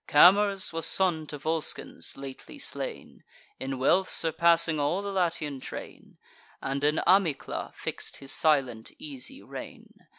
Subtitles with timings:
[0.07, 3.23] Camers was son to Volscens lately slain,
[3.59, 6.17] In wealth surpassing all the Latian train,
[6.59, 10.07] And in Amycla fix'd his silent easy reign.